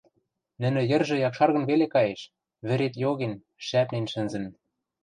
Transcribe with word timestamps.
Нӹнӹ 0.61 0.81
йӹржӹ 0.91 1.15
якшаргын 1.27 1.63
веле 1.69 1.87
каеш, 1.95 2.21
вӹрет 2.67 2.93
йоген, 3.03 3.33
шӓпнен 3.65 4.05
шӹнзӹн. 4.11 4.45